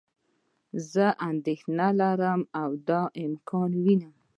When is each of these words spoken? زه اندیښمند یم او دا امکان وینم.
زه 0.91 1.05
اندیښمند 1.29 1.99
یم 2.29 2.41
او 2.61 2.69
دا 2.87 3.01
امکان 3.25 3.71
وینم. 3.83 4.15